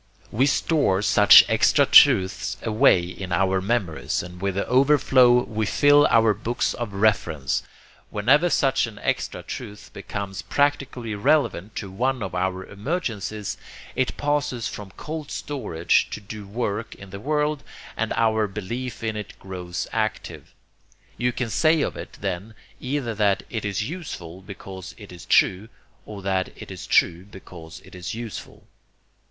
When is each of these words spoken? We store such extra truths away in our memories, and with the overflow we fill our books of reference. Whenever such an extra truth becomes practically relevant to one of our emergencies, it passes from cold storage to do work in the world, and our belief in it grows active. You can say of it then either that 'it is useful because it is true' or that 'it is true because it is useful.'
We 0.31 0.47
store 0.47 1.03
such 1.03 1.45
extra 1.47 1.85
truths 1.85 2.57
away 2.63 3.01
in 3.03 3.31
our 3.31 3.61
memories, 3.61 4.23
and 4.23 4.41
with 4.41 4.55
the 4.55 4.65
overflow 4.67 5.43
we 5.43 5.67
fill 5.67 6.07
our 6.07 6.33
books 6.33 6.73
of 6.73 6.91
reference. 6.91 7.61
Whenever 8.09 8.49
such 8.49 8.87
an 8.87 8.97
extra 9.03 9.43
truth 9.43 9.91
becomes 9.93 10.41
practically 10.41 11.13
relevant 11.13 11.75
to 11.75 11.91
one 11.91 12.23
of 12.23 12.33
our 12.33 12.65
emergencies, 12.65 13.57
it 13.95 14.17
passes 14.17 14.67
from 14.67 14.89
cold 14.97 15.29
storage 15.29 16.09
to 16.09 16.19
do 16.19 16.47
work 16.47 16.95
in 16.95 17.11
the 17.11 17.19
world, 17.19 17.61
and 17.95 18.11
our 18.13 18.47
belief 18.47 19.03
in 19.03 19.15
it 19.15 19.37
grows 19.37 19.87
active. 19.91 20.55
You 21.15 21.31
can 21.31 21.51
say 21.51 21.81
of 21.83 21.95
it 21.95 22.17
then 22.21 22.55
either 22.79 23.13
that 23.13 23.43
'it 23.51 23.63
is 23.63 23.87
useful 23.87 24.41
because 24.41 24.95
it 24.97 25.11
is 25.11 25.27
true' 25.27 25.69
or 26.07 26.23
that 26.23 26.49
'it 26.55 26.71
is 26.71 26.87
true 26.87 27.23
because 27.25 27.83
it 27.85 27.93
is 27.93 28.15
useful.' 28.15 28.65